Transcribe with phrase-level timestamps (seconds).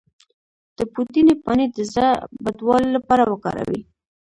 [0.77, 2.11] د پودینې پاڼې د زړه
[2.43, 3.81] بدوالي لپاره وکاروئ